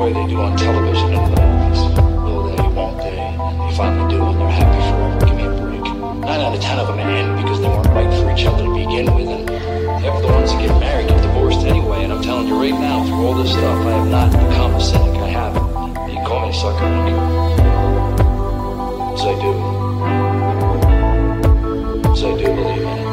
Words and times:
way 0.00 0.12
they 0.14 0.26
do 0.26 0.40
on 0.40 0.56
television 0.56 1.12
and 1.12 1.36
the 1.36 1.42
movies. 1.44 1.80
Will 2.24 2.42
they, 2.48 2.56
won't 2.72 2.96
they? 3.04 3.10
They 3.10 3.76
finally 3.76 4.08
do, 4.08 4.24
and 4.24 4.40
they're 4.40 4.48
happy 4.48 4.80
forever. 4.88 5.26
Give 5.26 5.36
me 5.36 5.44
a 5.44 5.52
break. 5.60 5.84
Nine 6.24 6.40
out 6.40 6.54
of 6.54 6.60
ten 6.62 6.78
of 6.78 6.86
them 6.88 7.00
end 7.00 7.36
because 7.42 7.60
they 7.60 7.68
weren't 7.68 7.86
right 7.88 8.08
for 8.18 8.32
each 8.32 8.46
other 8.46 8.64
to 8.64 8.72
begin 8.74 9.14
with. 9.14 9.28
And 9.28 9.50
half 10.02 10.22
the 10.22 10.28
ones 10.28 10.52
that 10.52 10.60
get 10.66 10.80
married, 10.80 11.08
get 11.08 11.20
divorced 11.20 11.66
anyway. 11.66 12.04
And 12.04 12.14
I'm 12.14 12.22
telling 12.22 12.48
you 12.48 12.56
right 12.58 12.72
now, 12.72 13.04
through 13.04 13.26
all 13.26 13.34
this 13.34 13.50
stuff, 13.52 13.86
I 13.86 13.90
have 13.90 14.08
not 14.08 14.32
become 14.32 14.74
a 14.74 14.80
cynic. 14.80 15.20
I 15.20 15.28
haven't. 15.28 15.68
You 16.14 16.20
call 16.24 16.40
me 16.46 16.48
a 16.48 16.54
sucker. 16.54 16.88
Because 19.04 19.24
I 19.26 19.34
do. 19.44 19.52
Because 22.00 22.24
I 22.24 22.26
do 22.38 22.46
believe 22.46 22.82
in 22.82 22.88
it. 22.88 23.09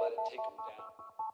let 0.00 0.12
it 0.12 0.18
take 0.30 0.40
them 0.44 0.56
down. 0.68 1.25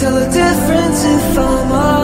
tell 0.00 0.14
the 0.14 0.26
difference 0.30 1.04
if 1.04 1.38
I'm 1.38 1.97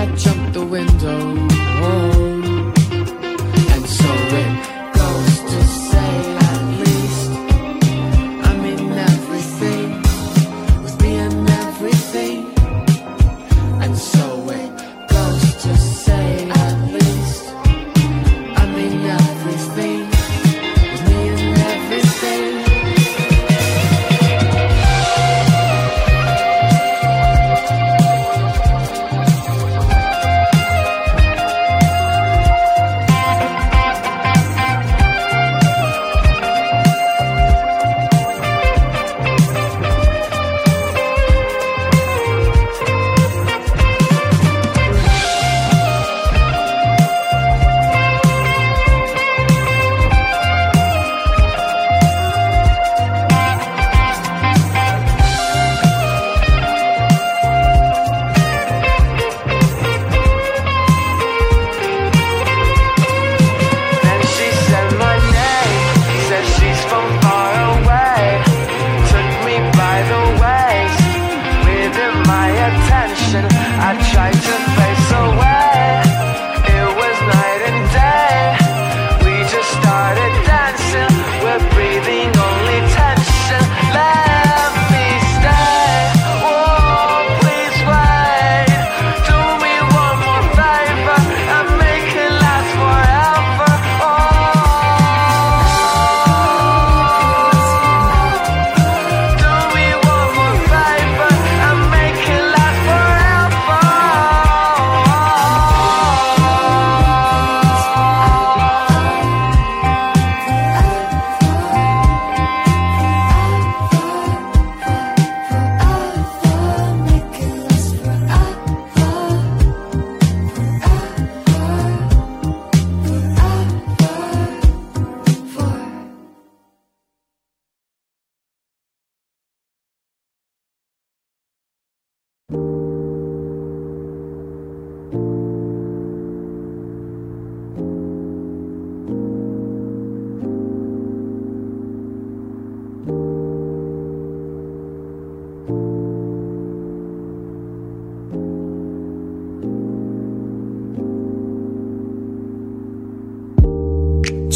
I 0.00 0.06
jumped 0.16 0.54
the 0.54 0.64
window. 0.64 1.19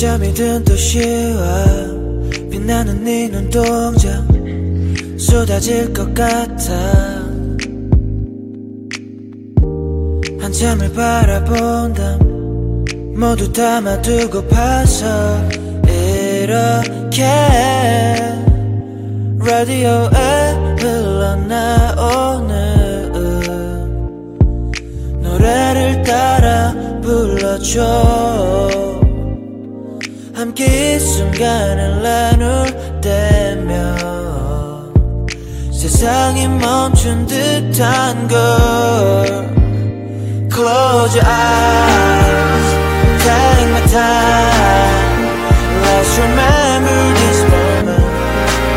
잠이 0.04 0.34
든 0.34 0.62
도시와. 0.62 1.64
빛나는 2.50 3.04
네 3.04 3.26
눈동자 3.26 4.22
쏟아질 5.16 5.94
것 5.94 6.12
같아. 6.12 6.74
한참을 10.38 10.92
바라본다. 10.92 12.18
모두 13.16 13.50
담아두고 13.50 14.46
봐서 14.48 15.06
이렇게 15.88 17.24
라디오에 19.38 20.52
흘러나오는 20.80 22.52
노래를 25.22 26.02
따라 26.02 26.74
불러줘 27.00 28.83
이 30.59 30.99
순간을 30.99 32.03
나눌 32.03 33.01
때면 33.01 33.97
세상이 35.71 36.47
멈춘 36.47 37.25
듯한 37.25 38.27
걸 38.27 38.37
Close 40.51 41.15
your 41.15 41.25
eyes 41.25 42.67
Take 43.23 43.69
my 43.69 43.81
time 43.87 45.23
Let's 45.81 46.19
remember 46.19 47.13
this 47.15 47.39
moment 47.43 48.03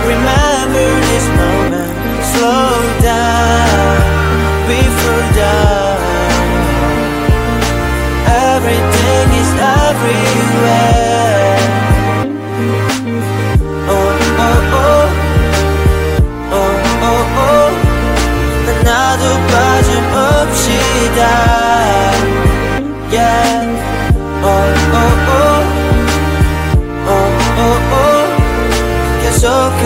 Remember 0.06 0.88
this 1.10 1.26
moment 1.28 1.92
Slow 2.30 2.70
down 3.02 3.98
Before 4.68 5.26
dawn 5.34 5.98
Everything 8.54 9.26
is 9.40 9.50
everywhere 9.58 10.35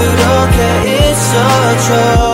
그렇게 0.01 1.11
있어줘 1.11 2.30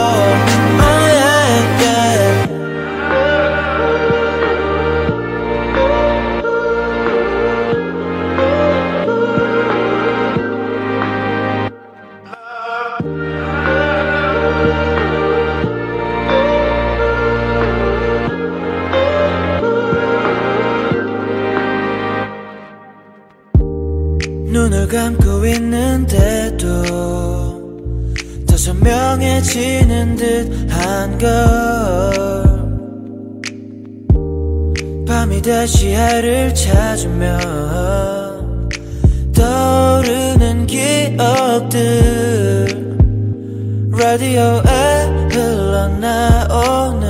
라디오에 44.18 45.30
흘러나오는 45.32 47.06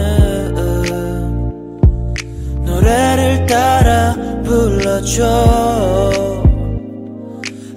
노래를 2.65 3.45
따라 3.45 4.13
불러줘 4.43 5.23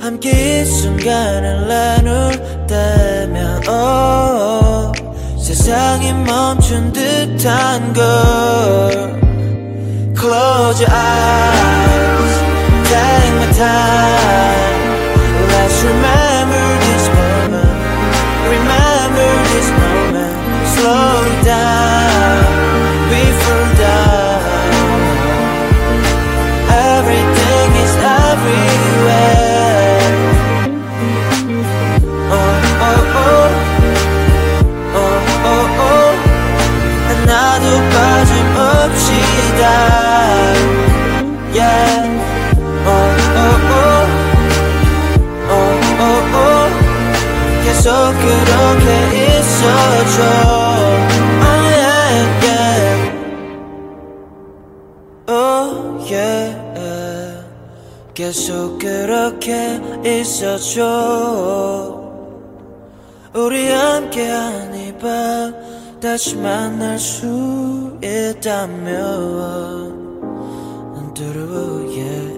함께 0.00 0.62
이 0.62 0.64
순간을 0.64 1.68
나눌 1.68 2.66
때면 2.66 3.68
oh, 3.68 4.90
세상이 5.40 6.12
멈춘 6.12 6.92
듯한 6.92 7.92
걸 7.92 8.02
Close 10.18 10.82
your 10.82 10.92
eyes 10.92 12.34
Take 12.82 13.34
my 13.37 13.52
time 13.52 14.90
Let's 15.52 15.84
remember 15.84 16.50
Slow 20.80 21.42
down 21.44 22.00
함께한 64.10 64.75
이 64.75 64.92
밤 64.99 65.54
다시 66.00 66.34
만날 66.36 66.99
수 66.99 67.96
있다면 68.02 68.90
뚜루루 71.14 71.92
yeah 71.94 72.29